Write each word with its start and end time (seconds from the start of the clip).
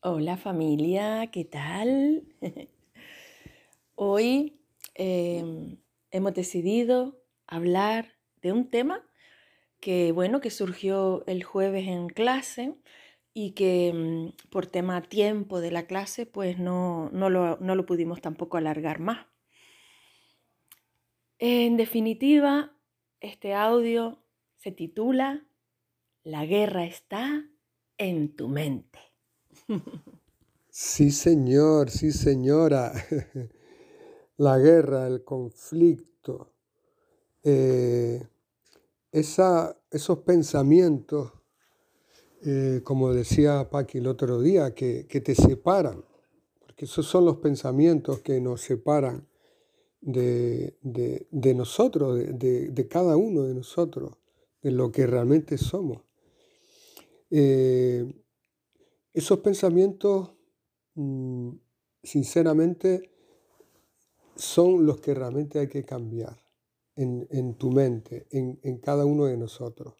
Hola 0.00 0.36
familia, 0.36 1.28
¿qué 1.32 1.44
tal? 1.44 2.22
Hoy 3.96 4.60
em, 4.94 5.78
hemos 6.12 6.34
decidido 6.34 7.20
hablar 7.48 8.14
de 8.40 8.52
un 8.52 8.70
tema 8.70 9.04
que, 9.80 10.12
bueno, 10.12 10.40
que 10.40 10.50
surgió 10.50 11.24
el 11.26 11.42
jueves 11.42 11.88
en 11.88 12.06
clase 12.10 12.76
y 13.34 13.54
que 13.54 13.92
mm, 13.92 14.50
por 14.50 14.66
tema 14.66 15.02
tiempo 15.02 15.60
de 15.60 15.72
la 15.72 15.88
clase, 15.88 16.26
pues 16.26 16.60
no, 16.60 17.10
no, 17.10 17.28
lo, 17.28 17.56
no 17.56 17.74
lo 17.74 17.84
pudimos 17.84 18.20
tampoco 18.20 18.56
alargar 18.56 19.00
más. 19.00 19.26
En 21.40 21.76
definitiva, 21.76 22.72
este 23.18 23.52
audio 23.52 24.22
se 24.58 24.70
titula 24.70 25.44
La 26.22 26.46
guerra 26.46 26.84
está 26.84 27.44
en 27.96 28.36
tu 28.36 28.46
mente. 28.46 29.00
Sí, 30.70 31.10
señor, 31.10 31.90
sí, 31.90 32.12
señora. 32.12 32.92
La 34.36 34.56
guerra, 34.58 35.08
el 35.08 35.24
conflicto, 35.24 36.52
eh, 37.42 38.24
esos 39.10 40.18
pensamientos, 40.24 41.32
eh, 42.42 42.82
como 42.84 43.12
decía 43.12 43.68
Paqui 43.68 43.98
el 43.98 44.06
otro 44.06 44.40
día, 44.40 44.74
que, 44.74 45.04
te 45.04 45.34
separan, 45.34 46.04
porque 46.60 46.84
esos 46.84 47.06
son 47.06 47.24
los 47.24 47.38
pensamientos 47.38 48.20
que 48.20 48.40
nos 48.40 48.60
separan 48.60 49.26
de, 50.00 50.76
nosotros, 51.56 52.20
de, 52.38 52.88
cada 52.88 53.16
uno 53.16 53.42
de 53.42 53.54
nosotros, 53.54 54.12
de 54.62 54.70
lo 54.70 54.92
que 54.92 55.08
realmente 55.08 55.58
somos. 55.58 56.02
Eh, 57.30 58.06
esos 59.12 59.40
pensamientos, 59.40 60.30
mm, 60.94 61.50
sinceramente, 62.02 63.10
son 64.36 64.86
los 64.86 65.00
que 65.00 65.14
realmente 65.14 65.58
hay 65.58 65.68
que 65.68 65.84
cambiar 65.84 66.38
en, 66.94 67.54
tu 67.54 67.70
mente, 67.70 68.26
en, 68.30 68.58
en 68.62 68.78
cada 68.78 69.04
uno 69.04 69.26
de 69.26 69.36
nosotros. 69.36 69.94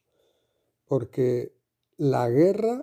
Porque 0.86 1.52
la 1.96 2.28
guerra 2.28 2.80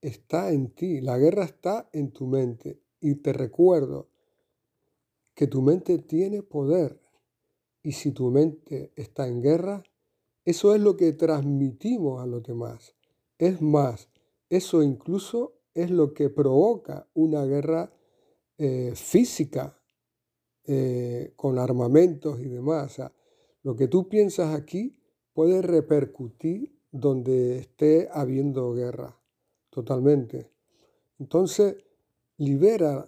está 0.00 0.52
en 0.52 0.70
ti, 0.70 1.00
la 1.00 1.18
guerra 1.18 1.44
está 1.44 1.88
en 1.92 2.10
tu 2.10 2.26
mente. 2.26 2.80
Y 3.00 3.16
te 3.16 3.32
recuerdo 3.32 4.08
que 5.34 5.46
tu 5.46 5.62
mente 5.62 5.98
tiene 5.98 6.42
poder. 6.42 7.00
Y 7.82 7.92
si 7.92 8.10
tu 8.10 8.30
mente 8.30 8.92
está 8.96 9.28
en 9.28 9.40
guerra, 9.40 9.84
eso 10.44 10.74
es 10.74 10.80
lo 10.80 10.96
que 10.96 11.12
transmitimos 11.12 12.22
a 12.22 12.26
los 12.26 12.42
demás. 12.42 12.94
Es 13.38 13.60
más, 13.60 14.08
eso 14.48 14.82
incluso 14.82 15.54
es 15.74 15.90
lo 15.90 16.14
que 16.14 16.30
provoca 16.30 17.08
una 17.14 17.44
guerra 17.44 17.92
eh, 18.56 18.92
física 18.94 19.80
eh, 20.64 21.32
con 21.36 21.58
armamentos 21.58 22.40
y 22.40 22.48
demás. 22.48 23.00
lo 23.62 23.76
que 23.76 23.88
tú 23.88 24.08
piensas 24.08 24.54
aquí 24.54 24.98
puede 25.32 25.62
repercutir 25.62 26.78
donde 26.90 27.58
esté 27.58 28.08
habiendo 28.12 28.72
guerra, 28.72 29.20
totalmente. 29.70 30.50
Entonces, 31.18 31.76
libera 32.38 33.06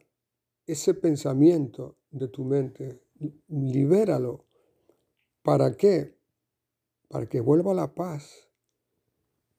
ese 0.66 0.94
pensamiento 0.94 1.97
de 2.10 2.28
tu 2.28 2.44
mente, 2.44 3.02
libéralo. 3.48 4.44
¿Para 5.42 5.77
qué? 5.77 6.16
Para 7.08 7.27
que 7.27 7.41
vuelva 7.41 7.75
la 7.75 7.94
paz 7.94 8.49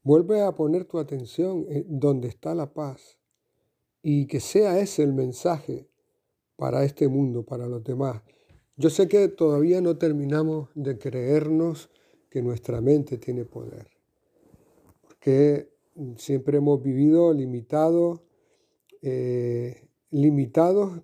Vuelve 0.03 0.41
a 0.41 0.53
poner 0.53 0.85
tu 0.85 0.97
atención 0.97 1.65
en 1.69 1.99
donde 1.99 2.27
está 2.27 2.55
la 2.55 2.73
paz 2.73 3.19
y 4.01 4.25
que 4.25 4.39
sea 4.39 4.79
ese 4.79 5.03
el 5.03 5.13
mensaje 5.13 5.87
para 6.55 6.83
este 6.83 7.07
mundo, 7.07 7.43
para 7.43 7.67
los 7.67 7.83
demás. 7.83 8.21
Yo 8.77 8.89
sé 8.89 9.07
que 9.07 9.27
todavía 9.27 9.79
no 9.79 9.97
terminamos 9.97 10.69
de 10.73 10.97
creernos 10.97 11.89
que 12.29 12.41
nuestra 12.41 12.81
mente 12.81 13.17
tiene 13.17 13.45
poder, 13.45 13.87
porque 15.01 15.69
siempre 16.17 16.57
hemos 16.57 16.81
vivido 16.81 17.33
limitados, 17.33 18.21
eh, 19.01 19.87
limitados 20.09 21.01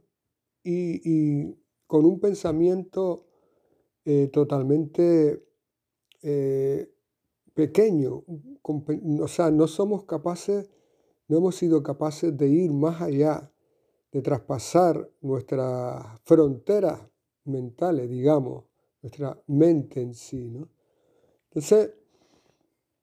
y, 0.63 1.55
con 1.85 2.05
un 2.05 2.19
pensamiento 2.19 3.27
eh, 4.05 4.27
totalmente 4.27 5.43
eh, 6.21 6.89
pequeño, 7.57 8.23
o 8.61 9.27
sea, 9.27 9.49
no 9.49 9.65
somos 9.65 10.03
capaces, 10.03 10.69
no 11.27 11.39
hemos 11.39 11.55
sido 11.55 11.81
capaces 11.81 12.37
de 12.37 12.47
ir 12.47 12.71
más 12.71 13.01
allá, 13.01 13.51
de 14.11 14.21
traspasar 14.21 15.09
nuestras 15.21 16.05
fronteras 16.23 17.01
mentales, 17.45 18.07
digamos, 18.11 18.65
nuestra 19.01 19.41
mente 19.47 20.01
en 20.01 20.13
sí, 20.13 20.51
¿no? 20.51 20.69
Entonces, 21.45 21.95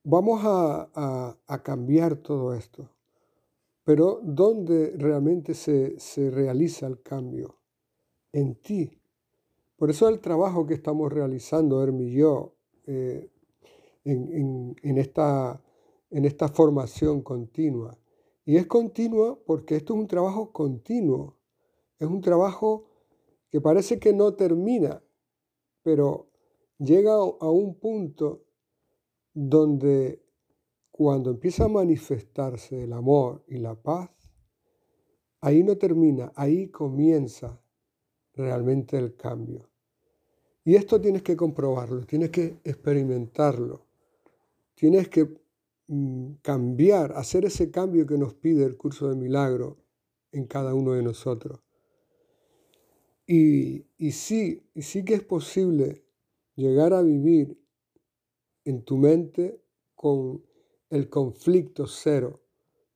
vamos 0.04 0.42
a, 0.44 1.36
cambiar 1.65 2.19
todo 2.19 2.54
esto. 2.54 2.88
Pero 3.82 4.21
¿dónde 4.22 4.94
realmente 4.97 5.54
se, 5.54 6.31
realiza 6.31 6.86
el 6.86 7.03
cambio? 7.03 7.59
En 8.31 8.54
ti. 8.54 9.03
Por 9.75 9.91
eso 9.91 10.09
el 10.09 10.21
trabajo 10.21 10.65
que 10.65 10.75
estamos 10.75 11.12
realizando, 11.12 11.82
Hermi 11.82 12.04
y 12.04 12.12
yo, 12.12 12.54
eh, 12.86 13.34
en, 14.04 14.98
esta, 14.98 15.62
esta 16.10 16.48
formación 16.48 17.22
continua. 17.22 17.98
Y 18.44 18.56
es 18.56 18.66
continua 18.66 19.38
porque 19.47 19.76
esto 19.76 19.94
es 19.94 20.00
un 20.00 20.06
trabajo 20.06 20.53
continuo. 20.53 21.37
Es 21.98 22.09
un 22.09 22.20
trabajo 22.20 22.87
que 23.50 23.60
parece 23.60 23.98
que 23.98 24.12
no 24.12 24.34
termina, 24.34 25.03
pero 25.82 26.28
llega 26.78 27.15
a 27.15 27.50
un 27.50 27.78
punto 27.78 28.44
donde 29.32 30.22
cuando 30.91 31.31
empieza 31.31 31.65
a 31.65 31.69
manifestarse 31.69 32.84
el 32.84 32.92
amor 32.92 33.44
y 33.48 33.59
la 33.59 33.75
paz, 33.75 34.10
ahí 35.41 35.62
no 35.62 35.76
termina, 35.76 36.32
ahí 36.36 36.69
comienza 36.69 37.60
realmente 38.32 38.97
el 38.97 39.16
cambio. 39.16 39.69
Y 40.65 40.76
esto 40.76 41.00
tienes 41.00 41.22
que 41.22 41.36
comprobarlo, 41.36 42.06
tienes 42.06 42.31
que 42.31 42.59
experimentarlo. 42.65 43.84
Tienes 44.84 45.09
que 45.09 45.34
mm, 45.87 46.34
cambiar, 46.43 47.12
hacer 47.12 47.47
ese 47.47 47.71
cambio 47.71 48.06
que 48.06 48.19
nos 48.19 48.34
pide 48.34 48.67
el 48.67 48.77
curso 48.77 49.09
de 49.09 49.17
milagro 49.17 49.78
en 50.31 50.45
cada 50.45 50.75
uno 50.75 50.93
de 50.93 51.03
nosotros. 51.03 51.62
Y, 53.27 53.87
sí, 54.11 54.62
y 54.75 54.83
sí 54.83 55.03
que 55.03 55.15
es 55.15 55.22
posible 55.22 56.05
llegar 56.55 56.93
a 56.93 57.00
vivir 57.00 57.59
en 58.67 58.84
tu 58.84 58.99
mente 58.99 59.59
con 59.95 60.45
el 60.91 61.09
conflicto 61.09 61.87
cero. 61.87 62.43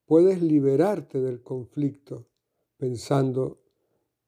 Puedes 0.04 0.42
liberarte 0.42 1.22
del 1.22 1.42
conflicto 1.42 2.28
pensando 2.76 3.62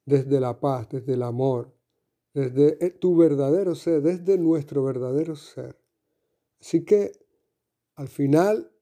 desde 0.06 0.40
la 0.40 0.58
paz, 0.58 0.88
desde 0.88 1.12
el 1.12 1.22
amor, 1.22 1.76
desde 2.32 2.82
eh, 2.82 2.90
tu 2.92 3.18
verdadero 3.18 3.74
ser, 3.74 4.00
desde 4.00 4.38
nuestro 4.38 4.82
verdadero 4.82 5.36
ser. 5.36 5.78
Así 6.58 6.86
que 6.86 7.28
al 8.00 8.08
final, 8.08 8.72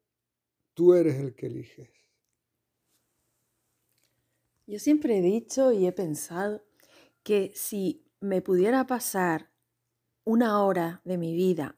tú 0.74 0.94
eres 0.94 1.16
el 1.16 1.34
que 1.34 1.46
eliges. 1.46 1.90
Yo 4.64 4.78
siempre 4.78 5.18
he 5.18 5.20
dicho 5.20 5.72
y 5.72 5.88
he 5.88 5.92
pensado 5.92 6.62
que 7.24 7.50
si 7.56 8.06
me 8.20 8.42
pudiera 8.42 8.86
pasar 8.86 9.50
una 10.22 10.62
hora 10.62 11.00
de 11.04 11.18
mi 11.18 11.34
vida 11.34 11.74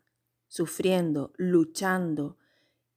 sufriendo, 0.49 1.33
luchando 1.39 2.37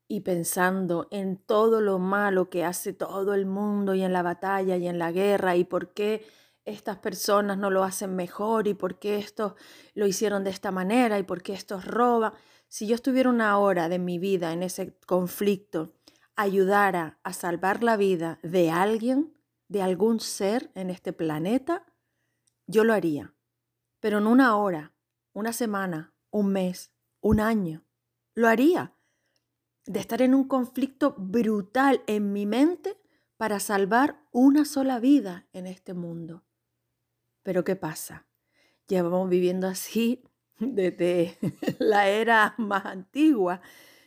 y 0.09 0.19
pensando 0.19 1.07
en 1.09 1.37
todo 1.37 1.79
lo 1.79 1.97
malo 1.97 2.49
que 2.49 2.65
hace 2.65 2.91
todo 2.91 3.33
el 3.33 3.45
mundo 3.45 3.95
y 3.95 4.03
en 4.03 4.11
la 4.11 4.23
batalla 4.23 4.75
y 4.75 4.89
en 4.89 4.99
la 4.99 5.13
guerra 5.13 5.55
y 5.55 5.63
por 5.63 5.93
qué 5.93 6.25
estas 6.66 6.97
personas 6.97 7.57
no 7.57 7.69
lo 7.69 7.85
hacen 7.85 8.13
mejor 8.13 8.67
y 8.67 8.73
por 8.73 8.99
qué 8.99 9.19
estos 9.19 9.53
lo 9.93 10.05
hicieron 10.05 10.43
de 10.43 10.49
esta 10.49 10.72
manera 10.72 11.17
y 11.17 11.23
por 11.23 11.41
qué 11.41 11.53
estos 11.53 11.85
roban, 11.85 12.34
si 12.73 12.87
yo 12.87 12.96
estuviera 12.96 13.29
una 13.29 13.55
hora 13.59 13.87
de 13.87 13.99
mi 13.99 14.17
vida 14.17 14.52
en 14.52 14.64
ese 14.64 14.97
conflicto, 15.05 15.93
ayudara 16.35 17.20
a 17.22 17.31
salvar 17.31 17.84
la 17.84 17.97
vida 17.97 18.40
de 18.41 18.72
alguien, 18.72 19.31
de 19.67 19.84
algún 19.84 20.20
ser 20.20 20.72
en 20.73 20.90
este 20.90 21.14
planeta, 21.14 21.85
yo 22.66 22.84
lo 22.84 22.93
haría. 22.93 23.35
Pero 23.99 24.17
en 24.17 24.25
una 24.25 24.58
hora, 24.58 24.91
una 25.34 25.53
semana, 25.53 26.16
un 26.31 26.52
mes, 26.52 26.91
un 27.22 27.40
año, 27.40 27.85
lo 28.34 28.47
haría. 28.47 28.96
De 29.85 29.99
estar 29.99 30.23
en 30.23 30.34
un 30.34 30.47
conflicto 30.47 31.14
brutal 31.16 32.02
en 32.08 32.34
mi 32.34 32.47
mente 32.47 32.99
para 33.37 33.59
salvar 33.59 34.25
una 34.31 34.66
sola 34.66 34.97
vida 34.99 35.47
en 35.53 35.67
este 35.67 35.93
mundo. 35.93 36.43
Pero 37.43 37.64
¿qué 37.64 37.75
pasa? 37.75 38.25
Llevamos 38.87 39.29
viviendo 39.29 39.67
así 39.67 40.23
desde 40.71 41.37
la 41.79 42.07
era 42.07 42.55
más 42.57 42.85
antigua. 42.85 43.61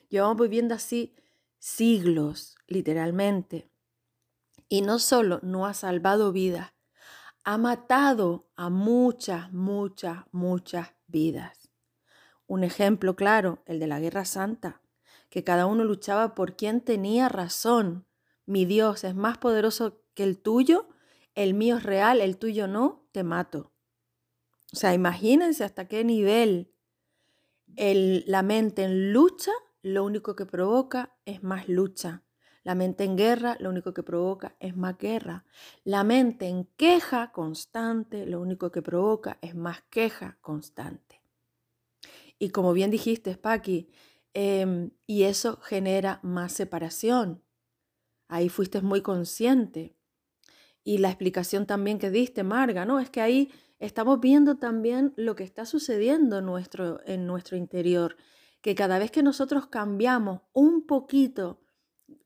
Llevamos 0.08 0.38
viviendo 0.40 0.74
así 0.74 1.14
siglos, 1.58 2.56
literalmente. 2.66 3.70
Y 4.68 4.82
no 4.82 4.98
solo 4.98 5.38
no 5.42 5.66
ha 5.66 5.74
salvado 5.74 6.32
vidas, 6.32 6.72
ha 7.44 7.58
matado 7.58 8.48
a 8.56 8.70
muchas, 8.70 9.52
muchas, 9.52 10.24
muchas 10.32 10.88
vidas. 11.06 11.70
Un 12.46 12.64
ejemplo 12.64 13.14
claro, 13.14 13.62
el 13.66 13.78
de 13.78 13.86
la 13.86 14.00
Guerra 14.00 14.24
Santa, 14.24 14.80
que 15.30 15.44
cada 15.44 15.66
uno 15.66 15.84
luchaba 15.84 16.34
por 16.34 16.56
quien 16.56 16.80
tenía 16.80 17.28
razón. 17.28 18.06
Mi 18.46 18.64
Dios 18.64 19.04
es 19.04 19.14
más 19.14 19.38
poderoso 19.38 20.02
que 20.14 20.24
el 20.24 20.38
tuyo, 20.38 20.88
el 21.34 21.54
mío 21.54 21.76
es 21.76 21.82
real, 21.82 22.20
el 22.20 22.38
tuyo 22.38 22.66
no, 22.66 23.06
te 23.12 23.22
mato. 23.22 23.72
O 24.72 24.76
sea, 24.76 24.94
imagínense 24.94 25.64
hasta 25.64 25.88
qué 25.88 26.04
nivel 26.04 26.72
el, 27.76 28.24
la 28.26 28.42
mente 28.42 28.84
en 28.84 29.12
lucha 29.12 29.52
lo 29.82 30.04
único 30.04 30.34
que 30.34 30.46
provoca 30.46 31.16
es 31.24 31.42
más 31.42 31.68
lucha. 31.68 32.24
La 32.64 32.74
mente 32.74 33.04
en 33.04 33.16
guerra 33.16 33.56
lo 33.60 33.70
único 33.70 33.94
que 33.94 34.02
provoca 34.02 34.56
es 34.58 34.76
más 34.76 34.98
guerra. 34.98 35.44
La 35.84 36.02
mente 36.02 36.48
en 36.48 36.64
queja 36.76 37.30
constante 37.30 38.26
lo 38.26 38.40
único 38.40 38.72
que 38.72 38.82
provoca 38.82 39.38
es 39.40 39.54
más 39.54 39.82
queja 39.88 40.38
constante. 40.40 41.22
Y 42.40 42.50
como 42.50 42.72
bien 42.72 42.90
dijiste, 42.90 43.36
Paqui, 43.36 43.88
em, 44.34 44.90
y 45.06 45.22
eso 45.22 45.58
genera 45.62 46.18
más 46.22 46.52
separación. 46.52 47.42
Ahí 48.26 48.48
fuiste 48.48 48.80
muy 48.82 49.00
consciente. 49.00 49.96
Y 50.82 50.98
la 50.98 51.08
explicación 51.08 51.66
también 51.66 51.98
que 51.98 52.10
diste, 52.10 52.42
Marga, 52.42 52.84
¿no? 52.84 52.98
Es 52.98 53.10
que 53.10 53.20
ahí 53.20 53.52
estamos 53.78 54.20
viendo 54.20 54.56
también 54.56 55.12
lo 55.16 55.36
que 55.36 55.44
está 55.44 55.66
sucediendo 55.66 56.38
en 56.38 56.46
nuestro, 56.46 57.00
en 57.06 57.26
nuestro 57.26 57.56
interior, 57.56 58.16
que 58.60 58.74
cada 58.74 58.98
vez 58.98 59.10
que 59.10 59.22
nosotros 59.22 59.66
cambiamos 59.66 60.42
un 60.52 60.86
poquito, 60.86 61.60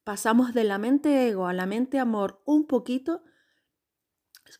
pasamos 0.04 0.54
de 0.54 0.64
la 0.64 0.78
mente 0.78 1.28
ego 1.28 1.46
a 1.46 1.52
la 1.52 1.66
mente 1.66 1.98
amor 1.98 2.40
un 2.44 2.66
poquito, 2.66 3.22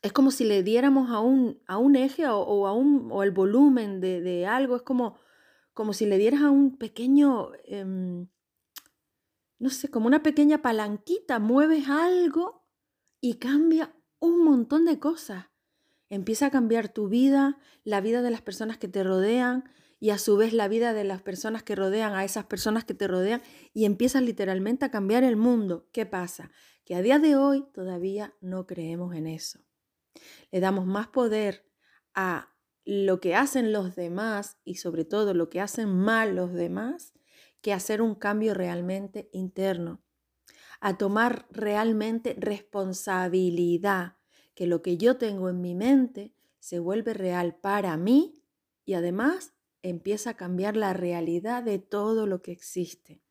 es 0.03 0.13
como 0.13 0.31
si 0.31 0.45
le 0.45 0.63
diéramos 0.63 1.11
a 1.11 1.21
un, 1.21 1.61
a 1.67 1.79
un 1.79 1.97
eje 1.97 2.29
o, 2.29 2.67
a 2.67 2.73
un, 2.73 3.09
o 3.11 3.23
el 3.23 3.31
volumen 3.31 4.01
de, 4.01 4.47
algo, 4.47 4.77
es 4.77 4.83
como, 4.83 5.19
como 5.75 5.93
si 5.93 6.07
le 6.07 6.19
dieras 6.19 6.43
a 6.43 6.51
un 6.51 6.77
pequeño, 6.77 7.51
em, 7.65 8.29
no 9.59 9.71
sé, 9.71 9.91
como 9.91 10.07
una 10.07 10.23
pequeña 10.23 10.63
palanquita, 10.63 11.39
mueves 11.39 11.89
algo 11.89 12.65
y 13.21 13.35
cambia 13.35 13.95
un 14.21 14.45
montón 14.45 14.85
de 14.85 14.99
cosas. 14.99 15.50
Empieza 16.11 16.47
a 16.47 16.51
cambiar 16.51 16.89
tu 16.89 17.09
vida, 17.09 17.59
la 17.85 18.01
vida 18.01 18.21
de 18.21 18.31
las 18.31 18.43
personas 18.43 18.79
que 18.79 18.89
te 18.89 19.05
rodean 19.05 19.65
y 20.01 20.11
a 20.11 20.19
su 20.19 20.37
vez 20.37 20.53
la 20.53 20.67
vida 20.67 20.93
de 20.93 21.05
las 21.05 21.23
personas 21.23 21.62
que 21.62 21.77
rodean 21.77 22.15
a 22.15 22.25
esas 22.25 22.47
personas 22.47 22.85
que 22.85 22.95
te 22.95 23.07
rodean 23.07 23.43
y 23.73 23.85
empiezas 23.85 24.23
literalmente 24.23 24.85
a 24.85 24.91
cambiar 24.91 25.23
el 25.23 25.37
mundo. 25.37 25.89
¿Qué 25.93 26.07
pasa? 26.07 26.51
Que 26.85 26.97
a 26.97 27.03
día 27.03 27.21
de 27.21 27.37
hoy 27.37 27.65
todavía 27.73 28.35
no 28.41 28.67
creemos 28.67 29.15
en 29.15 29.29
eso. 29.29 29.61
Le 30.51 30.59
damos 30.59 30.85
más 30.85 31.07
poder 31.07 31.65
a 32.13 32.56
lo 32.85 33.21
que 33.21 33.37
hacen 33.37 33.73
los 33.73 33.95
demás 33.95 34.59
y 34.65 34.77
sobre 34.77 35.05
todo 35.05 35.33
lo 35.33 35.49
que 35.49 35.61
hacen 35.61 35.97
mal 35.97 36.35
los 36.35 36.53
demás 36.53 37.13
que 37.61 37.73
hacer 37.73 38.03
un 38.03 38.17
cambio 38.17 38.55
realmente 38.55 39.29
interno, 39.33 40.03
a 40.81 40.99
tomar 40.99 41.47
realmente 41.51 42.35
responsabilidad 42.39 44.19
que 44.61 44.67
lo 44.67 44.83
que 44.83 44.99
yo 44.99 45.17
tengo 45.17 45.49
en 45.49 45.62
mi 45.62 45.75
mente 45.75 46.35
se 46.59 46.81
vuelve 46.81 47.15
real 47.15 47.57
para 47.57 47.97
mí 47.97 48.45
y 48.85 48.93
además 48.93 49.55
empieza 49.81 50.29
a 50.29 50.37
cambiar 50.37 50.77
la 50.77 50.93
realidad 50.93 51.62
de 51.62 51.79
todo 51.79 52.27
lo 52.27 52.43
que 52.43 52.53
existe. 52.53 53.23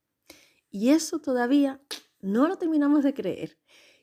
Y 0.72 0.90
eso 0.90 1.20
todavía 1.20 1.84
no 2.20 2.48
lo 2.48 2.58
terminamos 2.58 3.04
de 3.04 3.14
creer. 3.14 3.60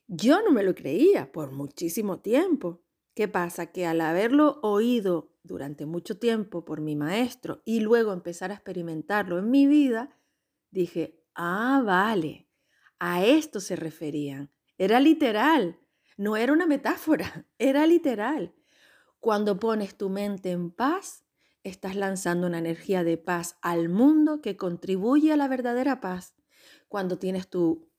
Yo 0.07 0.41
no 0.41 0.53
me 0.53 0.63
lo 0.63 0.77
creía 0.77 1.33
por 1.33 1.51
muchísimo 1.51 2.21
tiempo. 2.21 2.85
¿Qué 3.13 3.27
pasa? 3.27 3.73
Que 3.73 3.87
al 3.87 4.03
haberlo 4.03 4.61
oído 4.63 5.33
durante 5.43 5.85
mucho 5.85 6.21
tiempo 6.21 6.65
por 6.65 6.81
mi 6.81 6.95
maestro 6.95 7.61
y 7.65 7.81
luego 7.81 8.13
empezar 8.13 8.53
a 8.53 8.55
experimentarlo 8.55 9.41
en 9.41 9.51
mi 9.51 9.67
vida, 9.67 10.17
dije, 10.71 11.25
ah, 11.35 11.83
vale, 11.85 12.47
a 13.01 13.27
esto 13.27 13.59
se 13.59 13.75
referían. 13.75 14.53
Era 14.79 15.01
literal. 15.01 15.81
No 16.17 16.37
era 16.37 16.53
una 16.53 16.67
metáfora, 16.67 17.47
era 17.59 17.87
literal. 17.87 18.55
Cuando 19.21 19.59
pones 19.59 19.97
tu 19.97 20.09
mente 20.09 20.51
en 20.51 20.71
paz, 20.71 21.25
estás 21.63 21.97
lanzando 21.97 22.47
una 22.47 22.59
energía 22.59 23.03
de 23.03 23.19
paz 23.19 23.59
al 23.61 23.89
mundo 23.89 24.41
que 24.41 24.57
contribuye 24.57 25.33
a 25.33 25.37
la 25.37 25.49
verdadera 25.49 26.01
paz. 26.01 26.35
Cuando 26.89 27.19
tienes 27.19 27.49
tu 27.49 27.91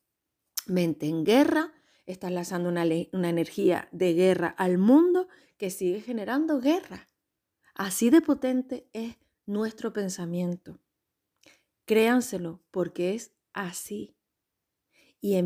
mente 0.65 1.07
en 1.07 1.25
guerra, 1.25 1.73
estás 2.05 2.31
lanzando 2.31 2.69
una, 2.69 2.83
energía 2.83 3.89
de 3.91 4.13
guerra 4.13 4.47
al 4.47 4.77
mundo 4.77 5.27
que 5.57 5.69
sigue 5.69 6.01
generando 6.01 6.61
guerra. 6.61 7.09
Así 7.75 8.09
de 8.09 8.21
potente 8.21 8.89
es 8.93 9.17
nuestro 9.45 9.93
pensamiento. 9.93 10.79
Créanselo 11.85 12.63
porque 12.71 13.13
es 13.13 13.33
así. 13.53 14.15
Y, 15.19 15.37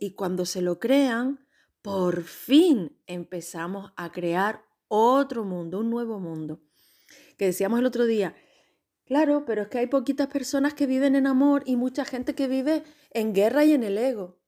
y 0.00 0.14
cuando 0.14 0.44
se 0.44 0.60
lo 0.60 0.78
crean, 0.78 1.46
por 1.82 2.24
fin 2.24 2.98
empezamos 3.06 3.92
a 3.96 4.12
crear 4.12 4.64
otro 4.88 5.44
mundo, 5.44 5.80
un 5.80 5.90
nuevo 5.90 6.18
mundo. 6.18 6.60
Que 7.36 7.46
decíamos 7.46 7.78
el 7.80 7.86
otro 7.86 8.06
día, 8.06 8.34
claro, 9.04 9.44
pero 9.46 9.62
es 9.62 9.68
que 9.68 9.78
hay 9.78 9.86
poquitas 9.86 10.28
personas 10.28 10.74
que 10.74 10.86
viven 10.86 11.16
en 11.16 11.26
amor 11.26 11.62
y 11.66 11.76
mucha 11.76 12.04
gente 12.04 12.34
que 12.34 12.48
vive 12.48 12.82
en 13.12 13.32
guerra 13.32 13.64
y 13.64 13.72
en 13.72 13.82
el 13.82 13.96
ego. 13.96 14.40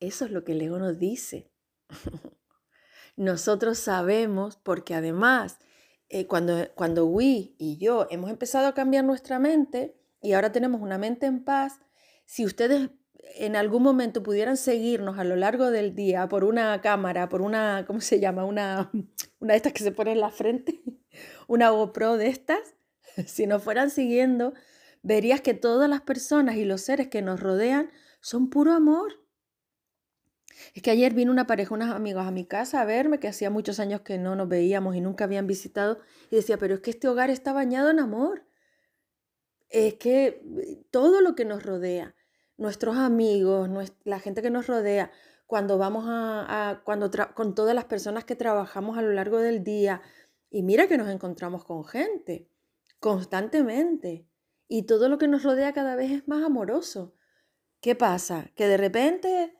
Eso 0.00 0.24
es 0.24 0.30
lo 0.30 0.44
que 0.44 0.52
el 0.52 0.62
ego 0.62 0.78
nos 0.78 0.98
dice. 0.98 1.52
Nosotros 3.16 3.78
sabemos, 3.78 4.56
porque 4.56 4.94
además, 4.94 5.58
eh, 6.08 6.26
cuando, 6.26 6.68
cuando 6.74 7.06
Wii 7.06 7.56
y 7.58 7.78
yo 7.78 8.06
hemos 8.10 8.30
empezado 8.30 8.66
a 8.66 8.74
cambiar 8.74 9.04
nuestra 9.04 9.38
mente 9.38 9.96
y 10.20 10.32
ahora 10.32 10.50
tenemos 10.50 10.80
una 10.80 10.98
mente 10.98 11.26
en 11.26 11.44
paz, 11.44 11.80
si 12.24 12.44
ustedes 12.44 12.90
en 13.36 13.56
algún 13.56 13.82
momento 13.82 14.22
pudieran 14.22 14.56
seguirnos 14.56 15.18
a 15.18 15.24
lo 15.24 15.36
largo 15.36 15.70
del 15.70 15.94
día 15.94 16.28
por 16.28 16.44
una 16.44 16.80
cámara, 16.80 17.28
por 17.28 17.42
una, 17.42 17.84
¿cómo 17.86 18.00
se 18.00 18.20
llama? 18.20 18.44
Una, 18.44 18.90
una 19.40 19.52
de 19.52 19.56
estas 19.56 19.72
que 19.72 19.82
se 19.82 19.92
pone 19.92 20.12
en 20.12 20.20
la 20.20 20.30
frente, 20.30 20.82
una 21.48 21.70
GoPro 21.70 22.16
de 22.16 22.28
estas, 22.28 22.74
si 23.26 23.46
nos 23.46 23.62
fueran 23.62 23.90
siguiendo, 23.90 24.54
verías 25.02 25.40
que 25.40 25.54
todas 25.54 25.88
las 25.88 26.02
personas 26.02 26.56
y 26.56 26.64
los 26.64 26.82
seres 26.82 27.08
que 27.08 27.22
nos 27.22 27.40
rodean 27.40 27.90
son 28.20 28.50
puro 28.50 28.72
amor. 28.72 29.20
Es 30.74 30.82
que 30.82 30.90
ayer 30.90 31.12
vino 31.14 31.32
una 31.32 31.46
pareja, 31.46 31.74
unos 31.74 31.90
amigos 31.90 32.26
a 32.26 32.30
mi 32.30 32.44
casa 32.44 32.80
a 32.80 32.84
verme, 32.84 33.18
que 33.18 33.28
hacía 33.28 33.50
muchos 33.50 33.80
años 33.80 34.02
que 34.02 34.18
no 34.18 34.36
nos 34.36 34.48
veíamos 34.48 34.94
y 34.94 35.00
nunca 35.00 35.24
habían 35.24 35.46
visitado, 35.46 35.98
y 36.30 36.36
decía, 36.36 36.58
pero 36.58 36.74
es 36.74 36.80
que 36.80 36.90
este 36.90 37.08
hogar 37.08 37.30
está 37.30 37.52
bañado 37.52 37.90
en 37.90 37.98
amor. 37.98 38.46
Es 39.70 39.94
que 39.94 40.42
todo 40.90 41.20
lo 41.22 41.34
que 41.34 41.44
nos 41.46 41.62
rodea, 41.62 42.14
nuestros 42.56 42.96
amigos, 42.96 43.68
la 44.04 44.20
gente 44.20 44.42
que 44.42 44.50
nos 44.50 44.66
rodea, 44.66 45.10
cuando 45.46 45.76
vamos 45.76 46.06
a, 46.08 46.80
cuando 46.84 47.10
con 47.34 47.54
todas 47.54 47.74
las 47.74 47.84
personas 47.84 48.24
que 48.24 48.36
trabajamos 48.36 48.96
a 48.96 49.02
lo 49.02 49.12
largo 49.12 49.38
del 49.38 49.62
día. 49.62 50.00
Y 50.48 50.62
mira 50.62 50.88
que 50.88 50.96
nos 50.96 51.08
encontramos 51.08 51.64
con 51.64 51.84
gente 51.84 52.48
constantemente. 53.00 54.26
Y 54.68 54.84
todo 54.84 55.10
lo 55.10 55.18
que 55.18 55.28
nos 55.28 55.42
rodea 55.42 55.74
cada 55.74 55.96
vez 55.96 56.10
es 56.10 56.28
más 56.28 56.42
amoroso. 56.42 57.14
¿Qué 57.80 57.94
pasa? 57.94 58.50
Que 58.54 58.66
de 58.66 58.78
repente 58.78 59.58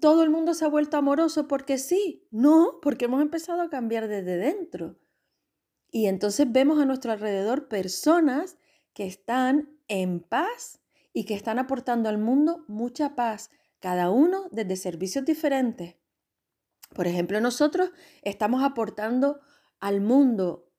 todo 0.00 0.22
el 0.22 0.28
mundo 0.28 0.52
se 0.52 0.66
ha 0.66 0.68
vuelto 0.68 0.98
amoroso 0.98 1.48
porque 1.48 1.78
sí. 1.78 2.26
No, 2.30 2.78
porque 2.82 3.06
hemos 3.06 3.22
empezado 3.22 3.62
a 3.62 3.70
cambiar 3.70 4.08
desde 4.08 4.36
dentro. 4.36 4.98
Y 5.90 6.06
entonces 6.06 6.50
vemos 6.52 6.78
a 6.78 6.84
nuestro 6.84 7.12
alrededor 7.12 7.68
personas 7.68 8.58
que 8.92 9.06
están 9.06 9.78
en 9.88 10.20
paz 10.20 10.80
y 11.12 11.24
que 11.24 11.34
están 11.34 11.58
aportando 11.58 12.08
al 12.08 12.18
mundo 12.18 12.64
mucha 12.68 13.14
paz, 13.16 13.50
cada 13.80 14.10
uno 14.10 14.48
desde 14.50 14.76
servicios 14.76 15.24
diferentes. 15.24 15.96
Por 16.94 17.06
ejemplo, 17.06 17.40
nosotros 17.40 17.90
estamos 18.22 18.62
aportando 18.62 19.40
al 19.78 20.00
mundo 20.00 20.70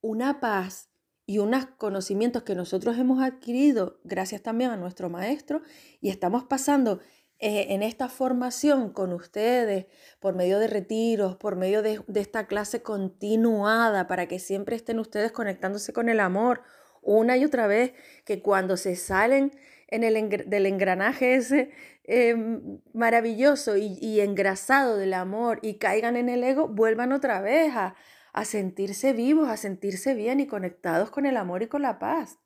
una 0.00 0.40
paz 0.40 0.90
y 1.26 1.38
unos 1.38 1.66
conocimientos 1.78 2.42
que 2.42 2.54
nosotros 2.54 2.98
hemos 2.98 3.22
adquirido 3.22 4.00
gracias 4.04 4.42
también 4.42 4.70
a 4.70 4.76
nuestro 4.76 5.08
maestro 5.08 5.62
y 6.00 6.10
estamos 6.10 6.44
pasando 6.44 7.00
eh, 7.38 7.66
en 7.70 7.82
esta 7.82 8.08
formación 8.08 8.90
con 8.90 9.12
ustedes 9.12 9.86
por 10.20 10.34
medio 10.34 10.58
de 10.58 10.66
retiros, 10.66 11.36
por 11.36 11.56
medio 11.56 11.82
de, 11.82 12.00
de 12.06 12.20
esta 12.20 12.46
clase 12.46 12.82
continuada 12.82 14.06
para 14.06 14.28
que 14.28 14.38
siempre 14.38 14.76
estén 14.76 14.98
ustedes 14.98 15.32
conectándose 15.32 15.92
con 15.92 16.08
el 16.08 16.20
amor 16.20 16.62
una 17.04 17.36
y 17.36 17.44
otra 17.44 17.66
vez, 17.66 17.92
que 18.24 18.42
cuando 18.42 18.76
se 18.76 18.96
salen 18.96 19.52
en 19.88 20.02
el, 20.04 20.48
del 20.48 20.66
engranaje 20.66 21.36
ese 21.36 21.70
em, 22.04 22.80
maravilloso 22.92 23.76
y, 23.76 24.20
engrasado 24.20 24.96
del 24.96 25.14
amor 25.14 25.58
y 25.62 25.78
caigan 25.78 26.16
en 26.16 26.28
el 26.28 26.42
ego, 26.42 26.68
vuelvan 26.68 27.12
otra 27.12 27.40
vez 27.40 27.74
a, 27.76 27.94
a 28.32 28.44
sentirse 28.44 29.12
vivos, 29.12 29.48
a 29.48 29.56
sentirse 29.56 30.14
bien 30.14 30.40
y 30.40 30.46
conectados 30.46 31.10
con 31.10 31.26
el 31.26 31.36
amor 31.36 31.62
y 31.62 31.68
con 31.68 31.82
la 31.82 31.98
paz 31.98 32.38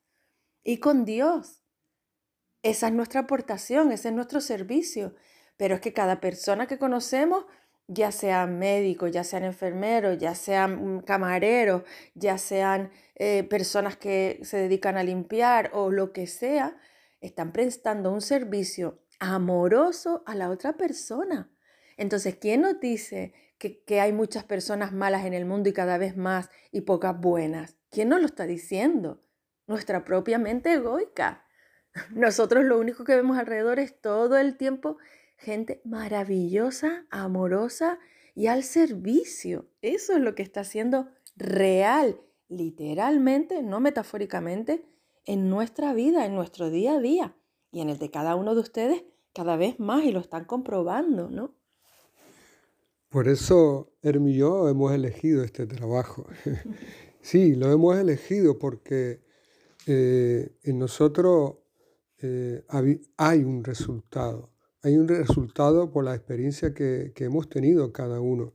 y 0.63 0.77
con 0.77 1.05
Dios. 1.05 1.63
Esa 2.61 2.87
es 2.87 2.93
nuestra 2.93 3.21
aportación, 3.21 3.91
ese 3.91 4.09
es 4.09 4.13
nuestro 4.13 4.41
servicio. 4.41 5.15
Pero 5.57 5.75
es 5.75 5.81
que 5.81 5.93
cada 5.93 6.21
persona 6.21 6.67
que 6.67 6.77
conocemos 6.77 7.45
ya 7.89 8.11
sean 8.11 8.59
médicos, 8.59 9.11
ya 9.11 9.23
sean 9.23 9.43
enfermeros, 9.43 10.19
ya 10.19 10.35
sean 10.35 11.01
camareros, 11.01 11.83
ya 12.13 12.37
sean 12.37 12.91
eh, 13.15 13.43
personas 13.43 13.97
que 13.97 14.39
se 14.43 14.57
dedican 14.57 14.95
a 14.95 15.03
limpiar 15.03 15.71
o 15.73 15.89
lo 15.89 16.13
que 16.13 16.27
sea, 16.27 16.77
están 17.19 17.51
prestando 17.51 18.11
un 18.11 18.21
servicio 18.21 18.99
amoroso 19.19 20.23
a 20.27 20.35
la 20.35 20.51
otra 20.51 20.77
persona. 20.77 21.51
Entonces, 21.97 22.35
¿quién 22.39 22.61
nos 22.61 22.79
dice 22.79 23.33
que, 23.57 23.83
que, 23.83 23.99
hay 23.99 24.13
muchas 24.13 24.43
personas 24.43 24.93
malas 24.93 25.25
en 25.25 25.33
el 25.33 25.45
mundo 25.45 25.67
y 25.67 25.73
cada 25.73 25.97
vez 25.97 26.15
más 26.15 26.49
y 26.71 26.81
pocas 26.81 27.19
buenas? 27.19 27.75
¿Quién 27.89 28.09
nos 28.09 28.19
lo 28.19 28.27
está 28.27 28.45
diciendo? 28.45 29.23
Nuestra 29.65 30.05
propia 30.05 30.37
mente 30.37 30.73
egoica. 30.73 31.43
Nosotros 32.11 32.63
lo 32.65 32.77
único 32.77 33.03
que 33.03 33.15
vemos 33.15 33.39
alrededor 33.39 33.79
es 33.79 33.99
todo 33.99 34.37
el 34.37 34.57
tiempo 34.57 34.97
gente 35.39 35.81
maravillosa, 35.85 37.05
amorosa 37.09 37.97
y 38.35 38.47
al 38.47 38.63
servicio. 38.63 39.67
Eso 39.81 40.13
es 40.13 40.19
lo 40.19 40.35
que 40.35 40.43
está 40.43 40.61
haciendo 40.61 41.07
real, 41.35 42.21
literalmente, 42.49 43.63
no 43.63 43.79
metafóricamente, 43.79 44.85
en 45.25 45.49
nuestra 45.49 45.93
vida, 45.93 46.25
en 46.25 46.35
nuestro 46.35 46.69
día 46.69 46.95
a 46.95 46.99
día 46.99 47.35
y 47.71 47.81
en 47.81 47.89
el 47.89 47.97
de 47.97 48.11
cada 48.11 48.35
uno 48.35 48.55
de 48.55 48.61
ustedes 48.61 49.03
cada 49.33 49.55
vez 49.55 49.79
más 49.79 50.03
y 50.03 50.11
lo 50.11 50.19
están 50.19 50.45
comprobando, 50.45 51.29
¿no? 51.29 51.55
Por 53.09 53.27
eso 53.27 53.93
Hermi 54.01 54.31
y 54.31 54.37
yo 54.37 54.69
hemos 54.69 54.91
elegido 54.91 55.43
este 55.43 55.65
trabajo. 55.65 56.27
sí, 57.21 57.55
lo 57.55 57.71
hemos 57.71 57.97
elegido 57.97 58.59
porque 58.59 59.21
eh, 59.87 60.55
en 60.63 60.79
nosotros 60.79 61.55
eh, 62.21 62.63
hay 63.17 63.43
un 63.43 63.63
resultado. 63.63 64.51
Hay 64.81 64.97
un 64.97 65.09
resultado 65.09 65.91
por 65.91 66.05
la 66.05 66.15
experiencia 66.15 66.73
que, 66.73 67.11
hemos 67.17 67.49
tenido 67.49 67.91
cada 67.91 68.21
uno, 68.21 68.53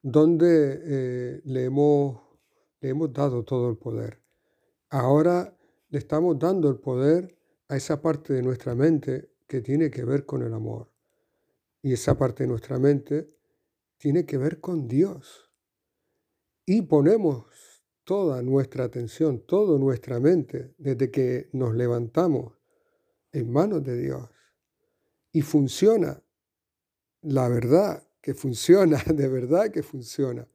donde 0.00 0.80
eh, 0.84 1.40
le, 1.44 1.64
hemos, 1.64 2.20
le 2.80 2.90
hemos 2.90 3.12
dado 3.12 3.44
todo 3.44 3.68
el 3.70 3.76
poder. 3.76 4.22
Ahora 4.90 5.58
le 5.88 5.98
estamos 5.98 6.38
dando 6.38 6.68
el 6.70 6.78
poder 6.78 7.36
a 7.68 7.76
esa 7.76 8.00
parte 8.00 8.32
de 8.32 8.42
nuestra 8.42 8.76
mente 8.76 9.32
que 9.48 9.60
tiene 9.60 9.90
que 9.90 10.04
ver 10.04 10.24
con 10.24 10.42
el 10.42 10.54
amor. 10.54 10.92
Y 11.82 11.92
esa 11.92 12.16
parte 12.16 12.44
de 12.44 12.48
nuestra 12.48 12.78
mente 12.78 13.28
tiene 13.98 14.24
que 14.24 14.38
ver 14.38 14.60
con 14.60 14.86
Dios. 14.86 15.50
Y 16.64 16.82
ponemos 16.82 17.46
toda 18.04 18.40
nuestra 18.42 18.84
atención, 18.84 19.44
toda 19.44 19.78
nuestra 19.80 20.20
mente, 20.20 20.74
desde 20.78 21.10
que 21.10 21.48
nos 21.52 21.74
levantamos 21.74 22.54
en 23.32 23.50
manos 23.50 23.82
de 23.82 24.00
Dios. 24.00 24.35
Y 25.36 25.42
funciona. 25.42 26.18
La 27.20 27.46
verdad 27.50 28.02
que 28.22 28.32
funciona, 28.32 28.96
de 29.14 29.28
verdad 29.28 29.70
que 29.70 29.82
funciona. 29.82 30.48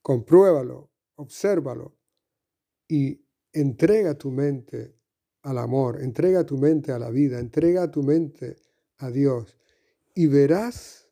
Compruébalo, 0.00 0.90
obsérvalo 1.16 1.98
y 2.88 3.22
entrega 3.52 4.14
tu 4.14 4.30
mente 4.30 4.96
al 5.42 5.58
amor, 5.58 6.00
entrega 6.00 6.46
tu 6.46 6.56
mente 6.56 6.92
a 6.92 6.98
la 6.98 7.10
vida, 7.10 7.38
entrega 7.38 7.90
tu 7.90 8.02
mente 8.02 8.56
a 8.96 9.10
Dios 9.10 9.58
y 10.14 10.28
verás 10.28 11.06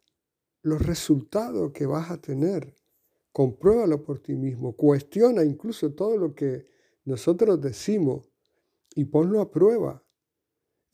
los 0.63 0.81
resultados 0.81 1.73
que 1.73 1.85
vas 1.85 2.11
a 2.11 2.19
tener. 2.19 2.75
Compruébalo 3.33 4.03
por 4.03 4.21
ti 4.21 4.35
mismo, 4.35 4.75
cuestiona 4.75 5.45
incluso 5.45 5.93
todo 5.93 6.17
lo 6.17 6.35
que 6.35 6.65
nosotros 7.05 7.61
decimos 7.61 8.33
y 8.95 9.05
ponlo 9.05 9.43
a 9.43 9.51
prueba. 9.51 10.03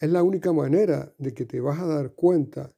Es 0.05 0.11
la 0.11 0.23
única 0.23 0.53
manera 0.53 1.15
de 1.17 1.33
que 1.33 1.47
te 1.47 1.63
vas 1.63 1.79
a 1.79 1.87
dar 1.87 2.13
cuenta 2.13 2.75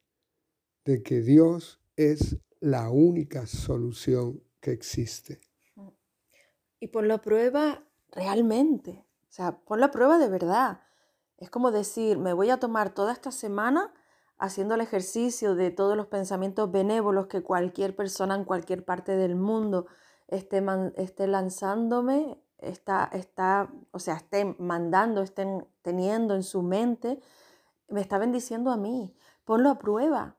de 0.85 1.03
que 1.03 1.23
Dios 1.23 1.83
es 1.97 2.37
la 2.61 2.89
única 2.89 3.49
solución 3.49 4.45
que 4.61 4.71
existe. 4.71 5.41
Y 6.79 6.87
por 6.87 7.05
la 7.05 7.21
prueba 7.21 7.83
realmente, 8.13 9.05
o 9.23 9.33
sea, 9.33 9.59
por 9.59 9.81
la 9.81 9.91
prueba 9.91 10.19
de 10.19 10.29
verdad. 10.29 10.83
Es 11.37 11.51
como 11.51 11.73
decir, 11.73 12.17
me 12.17 12.33
voy 12.33 12.51
a 12.51 12.61
tomar 12.61 12.95
toda 12.95 13.13
esta 13.13 13.33
semana 13.33 13.93
haciendo 14.39 14.77
el 14.77 14.81
ejercicio 14.81 15.57
de 15.57 15.73
todos 15.73 15.97
los 15.97 16.07
pensamientos 16.07 16.71
benévolos 16.71 17.27
que 17.27 17.43
cualquier 17.43 17.97
persona 17.97 18.37
en 18.37 18.45
cualquier 18.45 18.85
parte 18.85 19.17
del 19.17 19.35
mundo 19.35 19.89
esté, 20.29 20.65
esté 20.95 21.27
lanzándome 21.27 22.41
está, 22.59 23.09
está, 23.13 23.71
o 23.91 23.99
sea, 23.99 24.15
estén 24.15 24.57
mandando, 24.59 25.23
estén 25.23 25.67
teniendo 25.83 26.35
en 26.35 26.43
su 26.43 26.63
mente, 26.63 27.21
me 27.89 28.01
está 28.01 28.19
bendiciendo 28.19 28.71
a 28.71 28.77
mí. 28.77 29.15
Ponlo 29.45 29.71
a 29.71 29.79
prueba. 29.79 30.37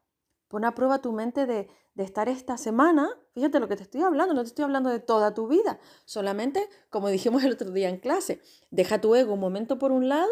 Pon 0.48 0.66
a 0.66 0.74
prueba 0.76 1.00
tu 1.00 1.12
mente 1.12 1.46
de, 1.46 1.68
de 1.94 2.04
estar 2.04 2.30
esta 2.30 2.58
semana. 2.58 3.10
Fíjate 3.34 3.60
lo 3.60 3.68
que 3.68 3.76
te 3.76 3.84
estoy 3.84 4.02
hablando, 4.02 4.34
no 4.34 4.42
te 4.42 4.48
estoy 4.48 4.64
hablando 4.64 4.90
de 4.90 5.00
toda 5.00 5.34
tu 5.34 5.48
vida. 5.48 5.80
Solamente, 6.06 6.68
como 6.90 7.10
dijimos 7.10 7.44
el 7.44 7.54
otro 7.54 7.72
día 7.72 7.90
en 7.90 7.98
clase, 8.00 8.42
deja 8.72 9.02
tu 9.02 9.16
ego 9.16 9.34
un 9.34 9.40
momento 9.40 9.80
por 9.80 9.92
un 9.92 10.10
lado, 10.10 10.32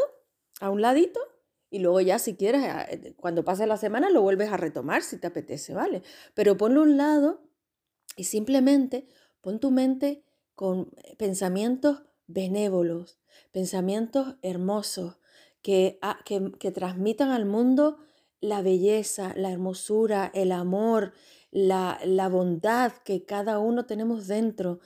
a 0.61 0.69
un 0.69 0.81
ladito, 0.81 1.19
y 1.69 1.79
luego 1.79 1.99
ya 2.01 2.19
si 2.19 2.35
quieres, 2.35 2.63
eh, 2.63 3.15
cuando 3.17 3.43
pase 3.43 3.67
la 3.67 3.77
semana, 3.77 4.09
lo 4.09 4.21
vuelves 4.21 4.51
a 4.51 4.57
retomar 4.57 5.01
si 5.01 5.17
te 5.17 5.27
apetece, 5.27 5.73
¿vale? 5.73 6.03
Pero 6.33 6.55
ponlo 6.55 6.81
a 6.81 6.83
un 6.83 6.97
lado 6.97 7.41
y 8.15 8.25
simplemente 8.25 9.07
pon 9.41 9.59
tu 9.59 9.71
mente 9.71 10.24
con 10.55 10.91
eh, 11.03 11.15
pensamientos 11.17 12.03
benévolos, 12.27 13.19
pensamientos 13.51 14.35
hermosos, 14.41 15.17
que, 15.61 15.97
ah, 16.01 16.19
que, 16.25 16.51
que 16.59 16.71
transmitan 16.71 17.31
al 17.31 17.45
mundo 17.45 17.97
la 18.39 18.61
belleza, 18.61 19.33
la 19.35 19.51
hermosura, 19.51 20.31
el 20.33 20.51
amor, 20.51 21.13
la, 21.51 21.99
la, 22.05 22.29
bondad 22.29 22.93
que 23.03 23.25
cada 23.25 23.59
uno 23.59 23.85
tenemos 23.85 24.27
dentro. 24.27 24.79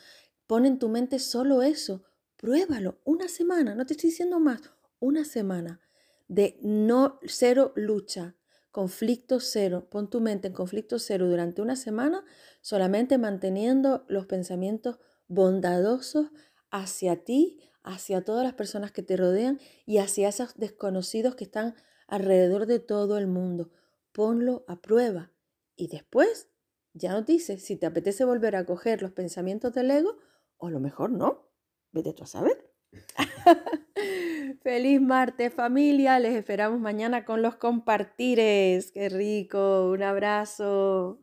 Pon 0.48 0.66
en 0.66 0.80
tu 0.80 0.88
mente 0.88 1.20
solo 1.20 1.64
eso. 1.64 2.04
Pruébalo 2.38 3.00
una 3.04 3.28
semana, 3.28 3.76
no 3.76 3.86
te 3.86 3.94
estoy 3.94 4.12
diciendo 4.12 4.40
más, 4.40 4.62
una 5.00 5.26
semana 5.26 5.82
de 6.30 6.58
no 6.62 7.20
cero 7.26 7.74
lucha, 7.76 8.36
conflicto 8.72 9.42
cero. 9.42 9.88
Pon 9.90 10.10
tu 10.10 10.22
mente 10.22 10.48
en 10.48 10.54
conflicto 10.54 11.00
cero 11.00 11.28
durante 11.28 11.62
una 11.62 11.76
semana, 11.76 12.24
solamente 12.62 13.18
manteniendo 13.18 14.06
los 14.08 14.26
pensamientos 14.28 15.00
bondadosos 15.30 16.28
hacia 16.72 17.24
ti, 17.24 17.62
hacia 17.84 18.26
todas 18.26 18.44
las 18.44 18.54
personas 18.54 18.92
que 18.92 19.04
te 19.04 19.16
rodean 19.16 19.60
y 19.86 20.00
hacia 20.00 20.28
esos 20.28 20.56
desconocidos 20.56 21.36
que 21.36 21.46
están 21.46 21.76
alrededor 22.08 22.66
de 22.66 22.80
todo 22.80 23.18
el 23.18 23.28
mundo. 23.28 23.72
Ponlo 24.12 24.66
a 24.68 24.82
prueba 24.82 25.32
y 25.76 25.88
después 25.88 26.50
ya 26.94 27.14
nos 27.14 27.26
dices 27.26 27.64
si 27.64 27.78
te 27.78 27.86
apetece 27.86 28.26
volver 28.26 28.56
a 28.56 28.66
coger 28.66 29.02
los 29.02 29.12
pensamientos 29.12 29.74
del 29.74 29.92
ego 29.92 30.18
o 30.58 30.70
lo 30.70 30.80
mejor 30.80 31.12
no. 31.12 31.48
Vete 31.92 32.14
tú 32.14 32.24
a 32.24 32.28
saber. 32.28 32.70
Feliz 34.64 35.00
martes 35.00 35.54
familia, 35.54 36.20
les 36.20 36.36
esperamos 36.36 36.80
mañana 36.80 37.24
con 37.24 37.42
los 37.42 37.56
compartires. 37.56 38.92
Qué 38.92 39.10
rico, 39.10 39.92
un 39.92 40.04
abrazo. 40.04 41.20